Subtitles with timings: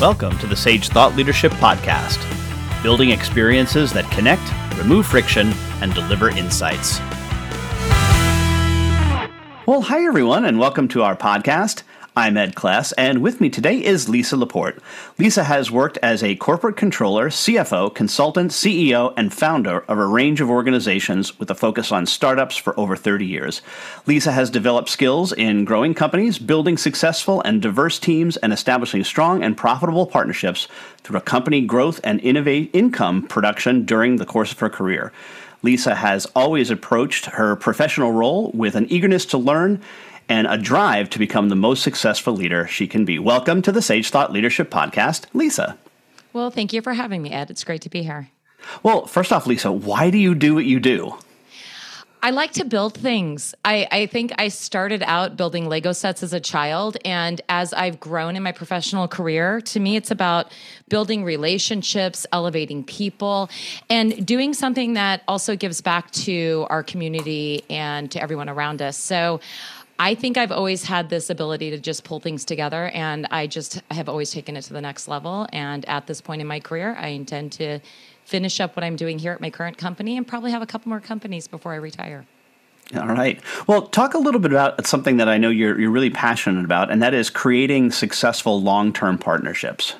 [0.00, 2.18] Welcome to the Sage Thought Leadership Podcast,
[2.82, 4.40] building experiences that connect,
[4.78, 7.00] remove friction, and deliver insights.
[9.66, 11.82] Well, hi everyone, and welcome to our podcast.
[12.16, 14.80] I'm Ed Kless, and with me today is Lisa Laporte.
[15.16, 20.40] Lisa has worked as a corporate controller, CFO, consultant, CEO, and founder of a range
[20.40, 23.62] of organizations with a focus on startups for over 30 years.
[24.06, 29.44] Lisa has developed skills in growing companies, building successful and diverse teams, and establishing strong
[29.44, 30.66] and profitable partnerships
[31.04, 35.12] through a company growth and innovate income production during the course of her career.
[35.62, 39.80] Lisa has always approached her professional role with an eagerness to learn
[40.30, 43.18] and a drive to become the most successful leader she can be.
[43.18, 45.76] Welcome to the Sage Thought Leadership Podcast, Lisa.
[46.32, 47.50] Well, thank you for having me, Ed.
[47.50, 48.30] It's great to be here.
[48.84, 51.18] Well, first off, Lisa, why do you do what you do?
[52.22, 53.54] I like to build things.
[53.64, 56.98] I, I, think I started out building Lego sets as a child.
[57.02, 60.52] And as I've grown in my professional career, to me, it's about
[60.88, 63.48] building relationships, elevating people,
[63.88, 68.98] and doing something that also gives back to our community and to everyone around us.
[68.98, 69.40] So,
[70.00, 73.82] I think I've always had this ability to just pull things together, and I just
[73.90, 75.46] have always taken it to the next level.
[75.52, 77.80] And at this point in my career, I intend to
[78.24, 80.88] finish up what I'm doing here at my current company and probably have a couple
[80.88, 82.24] more companies before I retire.
[82.96, 83.42] All right.
[83.66, 86.90] Well, talk a little bit about something that I know you're, you're really passionate about,
[86.90, 89.96] and that is creating successful long term partnerships.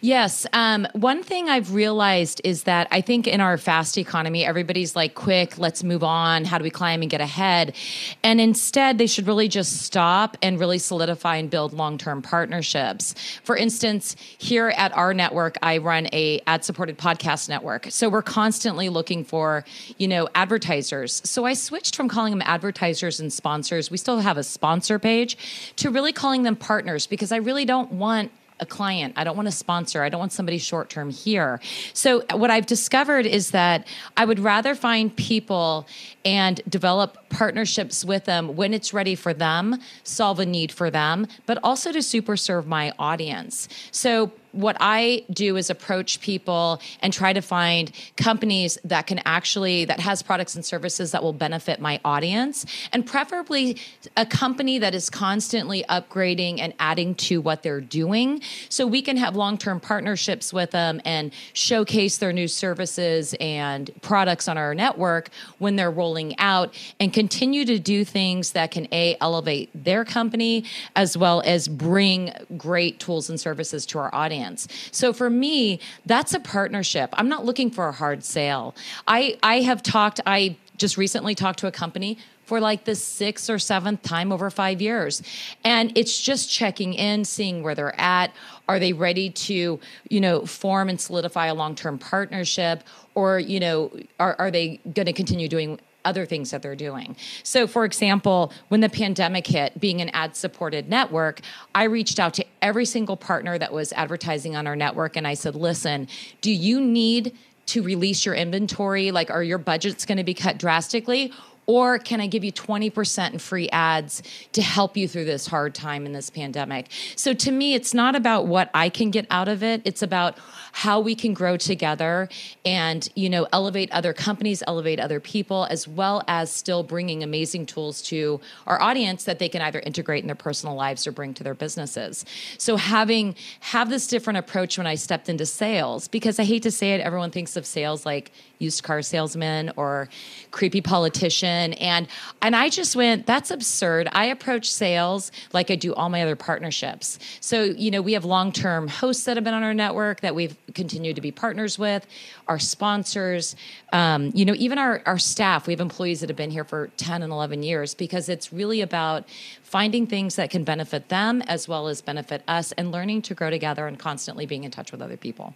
[0.00, 0.46] Yes.
[0.52, 5.14] Um, one thing I've realized is that I think in our fast economy, everybody's like,
[5.14, 6.44] quick, let's move on.
[6.44, 7.74] How do we climb and get ahead?
[8.22, 13.14] And instead, they should really just stop and really solidify and build long term partnerships.
[13.44, 17.86] For instance, here at our network, I run a ad supported podcast network.
[17.90, 19.64] So we're constantly looking for,
[19.98, 21.22] you know, advertisers.
[21.24, 23.90] So I switched from calling them advertisers and sponsors.
[23.90, 25.36] We still have a sponsor page
[25.76, 28.30] to really calling them partners because I really don't want
[28.62, 29.12] a client.
[29.16, 30.02] I don't want a sponsor.
[30.02, 31.60] I don't want somebody short term here.
[31.92, 33.86] So, what I've discovered is that
[34.16, 35.86] I would rather find people
[36.24, 41.26] and develop partnerships with them when it's ready for them, solve a need for them,
[41.44, 43.68] but also to super serve my audience.
[43.90, 49.86] So, what I do is approach people and try to find companies that can actually
[49.86, 53.78] that has products and services that will benefit my audience and preferably
[54.16, 58.40] a company that is constantly upgrading and adding to what they're doing.
[58.68, 64.48] So we can have long-term partnerships with them and showcase their new services and products
[64.48, 69.16] on our network when they're rolling out and continue to do things that can a
[69.20, 70.64] elevate their company
[70.94, 74.41] as well as bring great tools and services to our audience
[74.90, 77.10] so for me, that's a partnership.
[77.14, 78.74] I'm not looking for a hard sale.
[79.06, 83.48] I I have talked I just recently talked to a company for like the sixth
[83.48, 85.22] or seventh time over five years.
[85.64, 88.32] And it's just checking in, seeing where they're at.
[88.68, 89.80] Are they ready to,
[90.10, 92.84] you know, form and solidify a long term partnership?
[93.14, 97.16] Or, you know, are, are they going to continue doing other things that they're doing.
[97.42, 101.40] So, for example, when the pandemic hit, being an ad supported network,
[101.74, 105.34] I reached out to every single partner that was advertising on our network and I
[105.34, 106.08] said, listen,
[106.40, 107.36] do you need
[107.66, 109.10] to release your inventory?
[109.10, 111.32] Like, are your budgets going to be cut drastically?
[111.72, 114.22] Or can I give you 20% in free ads
[114.52, 116.88] to help you through this hard time in this pandemic?
[117.16, 119.80] So to me, it's not about what I can get out of it.
[119.86, 120.36] It's about
[120.72, 122.28] how we can grow together
[122.66, 127.64] and, you know, elevate other companies, elevate other people, as well as still bringing amazing
[127.64, 131.32] tools to our audience that they can either integrate in their personal lives or bring
[131.32, 132.26] to their businesses.
[132.58, 136.70] So having have this different approach when I stepped into sales, because I hate to
[136.70, 138.30] say it, everyone thinks of sales like
[138.62, 140.08] used car salesman or
[140.50, 142.06] creepy politician and
[142.40, 144.08] and I just went that's absurd.
[144.12, 147.18] I approach sales like I do all my other partnerships.
[147.40, 150.56] So, you know, we have long-term hosts that have been on our network that we've
[150.74, 152.06] continued to be partners with,
[152.48, 153.56] our sponsors,
[153.92, 155.66] um, you know, even our our staff.
[155.66, 158.80] We have employees that have been here for 10 and 11 years because it's really
[158.80, 159.28] about
[159.62, 163.50] finding things that can benefit them as well as benefit us and learning to grow
[163.50, 165.54] together and constantly being in touch with other people.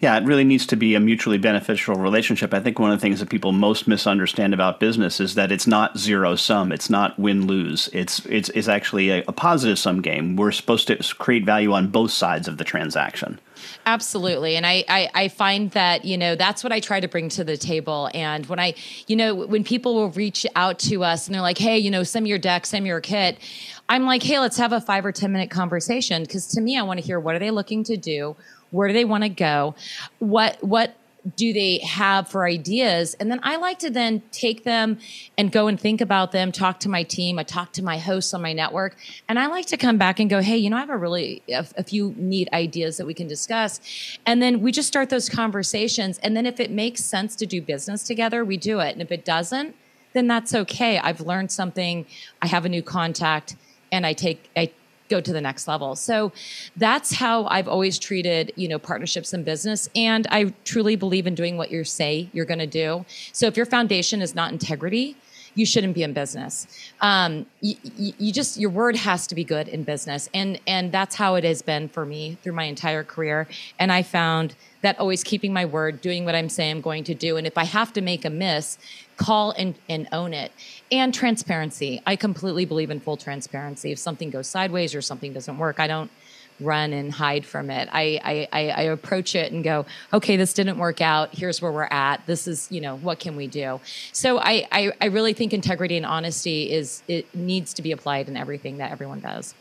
[0.00, 2.52] Yeah, it really needs to be a mutually beneficial relationship.
[2.52, 5.66] I think one of the things that people most misunderstand about business is that it's
[5.66, 6.72] not zero sum.
[6.72, 7.88] It's not win lose.
[7.92, 10.36] It's it's it's actually a, a positive sum game.
[10.36, 13.40] We're supposed to create value on both sides of the transaction.
[13.86, 14.56] Absolutely.
[14.56, 17.44] And I, I, I, find that, you know, that's what I try to bring to
[17.44, 18.10] the table.
[18.14, 18.74] And when I,
[19.06, 22.02] you know, when people will reach out to us and they're like, hey, you know,
[22.02, 23.38] send me your deck, send me your kit,
[23.88, 26.26] I'm like, hey, let's have a five or 10 minute conversation.
[26.26, 28.36] Cause to me, I want to hear what are they looking to do?
[28.76, 29.74] Where do they want to go?
[30.18, 30.96] What what
[31.34, 33.14] do they have for ideas?
[33.14, 34.98] And then I like to then take them
[35.36, 38.32] and go and think about them, talk to my team, I talk to my hosts
[38.32, 38.96] on my network,
[39.28, 41.42] and I like to come back and go, hey, you know, I have a really
[41.48, 43.80] a, a few neat ideas that we can discuss,
[44.24, 46.18] and then we just start those conversations.
[46.18, 49.10] And then if it makes sense to do business together, we do it, and if
[49.10, 49.74] it doesn't,
[50.12, 50.98] then that's okay.
[50.98, 52.06] I've learned something.
[52.40, 53.56] I have a new contact,
[53.90, 54.70] and I take I
[55.08, 55.94] go to the next level.
[55.94, 56.32] So
[56.76, 59.88] that's how I've always treated, you know, partnerships in business.
[59.94, 63.04] And I truly believe in doing what you say you're going to do.
[63.32, 65.16] So if your foundation is not integrity,
[65.56, 66.66] you shouldn't be in business.
[67.00, 71.14] Um, you, you, just your word has to be good in business, and and that's
[71.16, 73.48] how it has been for me through my entire career.
[73.78, 74.54] And I found
[74.86, 77.58] that always keeping my word, doing what I'm saying I'm going to do, and if
[77.58, 78.78] I have to make a miss,
[79.16, 80.52] call and, and own it.
[80.92, 82.00] And transparency.
[82.06, 83.90] I completely believe in full transparency.
[83.90, 86.10] If something goes sideways or something doesn't work, I don't
[86.60, 87.88] run and hide from it.
[87.92, 91.34] I, I, I, approach it and go, okay, this didn't work out.
[91.34, 92.24] Here's where we're at.
[92.26, 93.78] This is, you know, what can we do?
[94.12, 98.28] So I, I, I really think integrity and honesty is, it needs to be applied
[98.28, 99.54] in everything that everyone does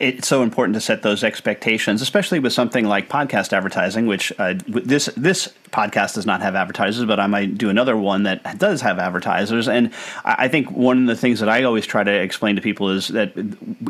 [0.00, 4.54] it's so important to set those expectations, especially with something like podcast advertising, which uh,
[4.66, 8.80] this this podcast does not have advertisers, but I might do another one that does
[8.80, 9.68] have advertisers.
[9.68, 9.92] And
[10.24, 13.08] I think one of the things that I always try to explain to people is
[13.08, 13.32] that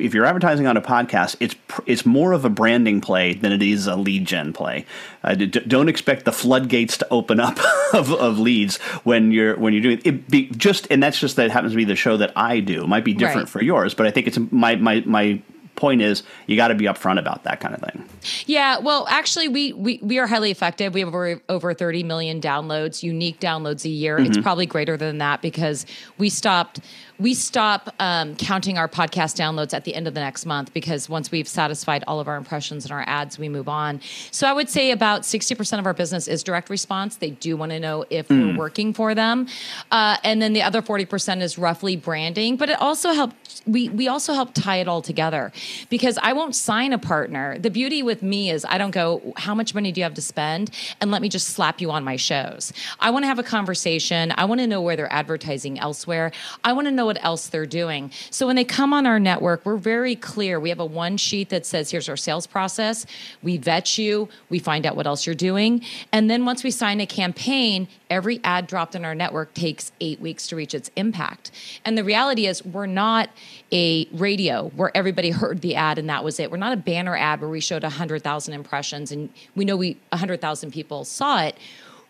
[0.00, 1.54] if you're advertising on a podcast, it's
[1.86, 4.86] it's more of a branding play than it is a lead gen play.
[5.22, 7.56] Uh, don't expect the floodgates to open up
[7.94, 10.28] of, of leads when you're when you're doing it.
[10.28, 12.82] Be just and that's just that happens to be the show that I do.
[12.82, 13.48] It might be different right.
[13.48, 15.40] for yours, but I think it's my my my
[15.80, 18.08] point is you got to be upfront about that kind of thing.
[18.46, 20.94] Yeah, well, actually, we we we are highly effective.
[20.94, 24.18] We have over over 30 million downloads, unique downloads a year.
[24.18, 24.26] Mm-hmm.
[24.26, 25.86] It's probably greater than that because
[26.18, 26.80] we stopped
[27.20, 31.08] we stop um, counting our podcast downloads at the end of the next month because
[31.08, 34.00] once we've satisfied all of our impressions and our ads, we move on.
[34.30, 37.16] So I would say about 60% of our business is direct response.
[37.16, 38.52] They do want to know if mm.
[38.52, 39.48] we're working for them.
[39.90, 43.62] Uh, and then the other 40% is roughly branding, but it also helps.
[43.66, 45.52] We, we also help tie it all together
[45.90, 47.58] because I won't sign a partner.
[47.58, 50.22] The beauty with me is I don't go, how much money do you have to
[50.22, 50.70] spend?
[51.02, 52.72] And let me just slap you on my shows.
[52.98, 54.32] I want to have a conversation.
[54.38, 56.32] I want to know where they're advertising elsewhere.
[56.64, 58.08] I want to know what else they're doing.
[58.30, 60.60] So when they come on our network, we're very clear.
[60.60, 63.04] We have a one sheet that says, here's our sales process.
[63.42, 65.82] We vet you, we find out what else you're doing.
[66.12, 70.20] And then once we sign a campaign, every ad dropped in our network takes eight
[70.20, 71.50] weeks to reach its impact.
[71.84, 73.28] And the reality is, we're not
[73.72, 76.48] a radio where everybody heard the ad and that was it.
[76.48, 80.70] We're not a banner ad where we showed 100,000 impressions and we know we 100,000
[80.70, 81.58] people saw it.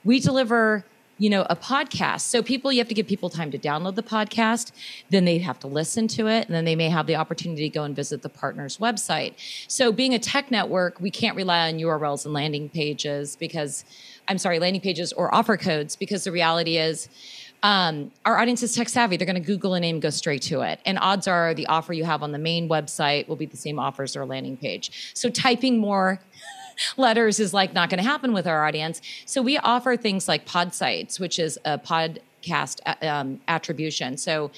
[0.04, 0.84] We deliver
[1.20, 2.22] you know, a podcast.
[2.22, 4.72] So people, you have to give people time to download the podcast,
[5.10, 7.68] then they have to listen to it, and then they may have the opportunity to
[7.68, 9.34] go and visit the partner's website.
[9.68, 13.84] So being a tech network, we can't rely on URLs and landing pages because,
[14.28, 17.10] I'm sorry, landing pages or offer codes because the reality is,
[17.62, 19.18] um, our audience is tech savvy.
[19.18, 20.80] They're going to Google a name, go straight to it.
[20.86, 23.78] And odds are the offer you have on the main website will be the same
[23.78, 25.12] offer as landing page.
[25.12, 26.18] So typing more
[26.96, 29.00] letters is like not going to happen with our audience.
[29.26, 34.16] So we offer things like Podsights, which is a podcast uh, um, attribution.
[34.16, 34.50] So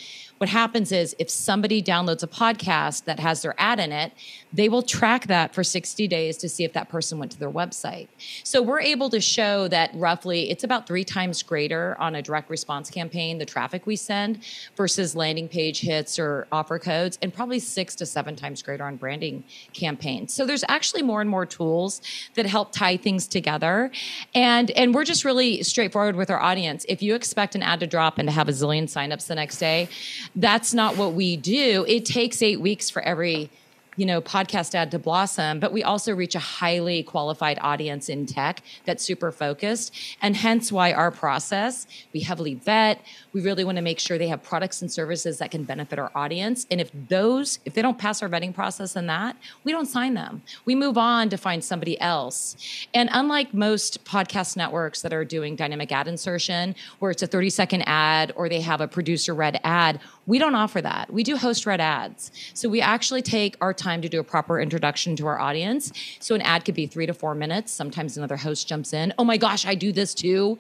[0.43, 4.11] what happens is if somebody downloads a podcast that has their ad in it,
[4.53, 7.49] they will track that for 60 days to see if that person went to their
[7.49, 8.09] website.
[8.43, 12.51] So we're able to show that roughly it's about three times greater on a direct
[12.51, 14.41] response campaign, the traffic we send
[14.77, 18.97] versus landing page hits or offer codes, and probably six to seven times greater on
[18.97, 19.45] branding
[19.75, 20.35] campaigns.
[20.35, 22.03] So there's actually more and more tools
[22.35, 23.93] that help tie things together.
[24.35, 26.85] And and we're just really straightforward with our audience.
[26.89, 29.59] If you expect an ad to drop and to have a zillion signups the next
[29.59, 29.89] day,
[30.35, 31.85] that's not what we do.
[31.89, 33.51] It takes eight weeks for every
[33.97, 38.25] you know, podcast ad to blossom, but we also reach a highly qualified audience in
[38.25, 39.95] tech that's super focused.
[40.23, 43.03] And hence why our process, we heavily vet.
[43.35, 46.11] We really want to make sure they have products and services that can benefit our
[46.15, 46.67] audience.
[46.71, 50.15] And if those, if they don't pass our vetting process in that, we don't sign
[50.15, 50.43] them.
[50.65, 52.57] We move on to find somebody else.
[52.95, 57.51] And unlike most podcast networks that are doing dynamic ad insertion, where it's a 30
[57.51, 61.13] second ad or they have a producer read ad, we don't offer that.
[61.13, 62.31] We do host read ads.
[62.55, 65.93] So we actually take our time to do a proper introduction to our audience.
[66.21, 67.73] So an ad could be three to four minutes.
[67.73, 69.13] Sometimes another host jumps in.
[69.19, 70.59] Oh my gosh, I do this too.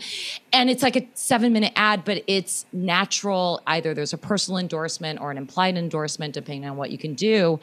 [0.53, 3.61] And it's like a seven minute ad, but it's natural.
[3.67, 7.61] Either there's a personal endorsement or an implied endorsement, depending on what you can do.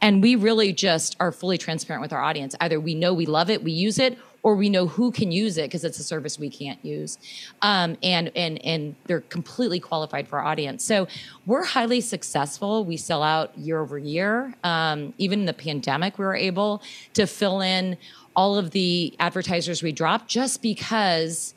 [0.00, 2.54] And we really just are fully transparent with our audience.
[2.60, 5.56] Either we know we love it, we use it, or we know who can use
[5.56, 7.18] it because it's a service we can't use,
[7.62, 10.84] um, and and and they're completely qualified for our audience.
[10.84, 11.06] So
[11.46, 12.84] we're highly successful.
[12.84, 14.54] We sell out year over year.
[14.64, 16.82] Um, even in the pandemic, we were able
[17.14, 17.96] to fill in
[18.34, 21.54] all of the advertisers we dropped just because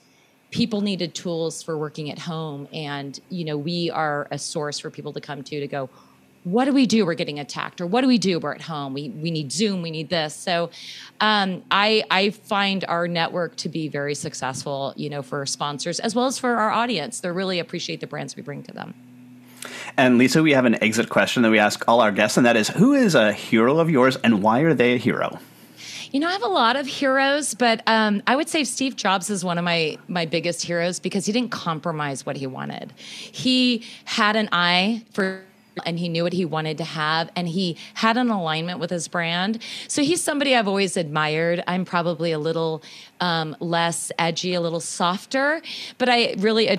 [0.51, 4.89] people needed tools for working at home and you know we are a source for
[4.89, 5.89] people to come to to go
[6.45, 7.05] what do we do?
[7.05, 8.39] We're getting attacked or what do we do?
[8.39, 8.93] We're at home.
[8.93, 10.33] We, we need zoom we need this.
[10.33, 10.69] So
[11.19, 16.15] um, I, I find our network to be very successful you know for sponsors as
[16.15, 17.19] well as for our audience.
[17.19, 18.93] They really appreciate the brands we bring to them.
[19.97, 22.55] And Lisa, we have an exit question that we ask all our guests, and that
[22.55, 25.39] is who is a hero of yours and why are they a hero?
[26.11, 29.29] You know, I have a lot of heroes, but um, I would say Steve Jobs
[29.29, 32.93] is one of my my biggest heroes because he didn't compromise what he wanted.
[32.97, 35.43] He had an eye for
[35.86, 39.08] and he knew what he wanted to have and he had an alignment with his
[39.08, 42.82] brand so he's somebody i've always admired i'm probably a little
[43.22, 45.62] um, less edgy a little softer
[45.98, 46.77] but i really uh,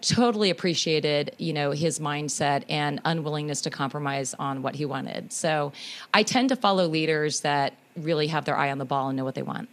[0.00, 5.72] totally appreciated you know his mindset and unwillingness to compromise on what he wanted so
[6.14, 9.24] i tend to follow leaders that really have their eye on the ball and know
[9.24, 9.68] what they want.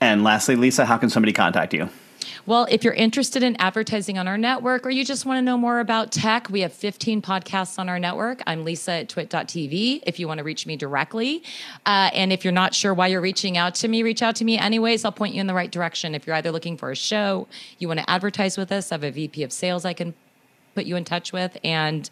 [0.00, 1.88] And lastly, Lisa, how can somebody contact you?
[2.46, 5.56] Well, if you're interested in advertising on our network or you just want to know
[5.56, 8.42] more about tech, we have 15 podcasts on our network.
[8.46, 11.42] I'm Lisa at twit.tv if you want to reach me directly.
[11.86, 14.44] Uh, and if you're not sure why you're reaching out to me, reach out to
[14.44, 15.04] me anyways.
[15.04, 16.14] I'll point you in the right direction.
[16.14, 19.04] If you're either looking for a show, you want to advertise with us, I have
[19.04, 20.14] a VP of sales I can
[20.74, 21.56] put you in touch with.
[21.64, 22.08] And,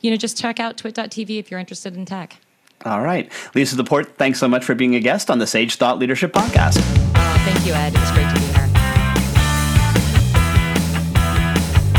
[0.00, 2.38] you know, just check out twit.tv if you're interested in tech.
[2.84, 3.30] All right.
[3.54, 6.78] Lisa Laporte, thanks so much for being a guest on the Sage Thought Leadership Podcast.
[7.14, 7.94] Uh, thank you, Ed.
[7.94, 8.51] It was great to be here.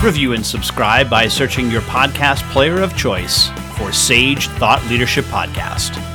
[0.03, 6.12] Review and subscribe by searching your podcast player of choice for Sage Thought Leadership Podcast.